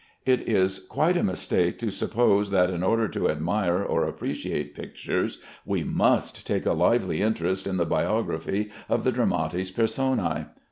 It 0.25 0.49
is 0.49 0.79
quite 0.79 1.15
a 1.15 1.21
mistake 1.21 1.77
to 1.77 1.91
suppose 1.91 2.49
that 2.49 2.71
in 2.71 2.81
order 2.81 3.07
to 3.09 3.29
admire 3.29 3.83
or 3.83 4.07
appreciate 4.07 4.73
pictures 4.73 5.37
we 5.63 5.83
must 5.83 6.47
take 6.47 6.65
a 6.65 6.73
lively 6.73 7.21
interest 7.21 7.67
in 7.67 7.77
the 7.77 7.85
biography 7.85 8.71
of 8.89 9.03
the 9.03 9.11
dramatis 9.11 9.69
personæ. 9.71 10.47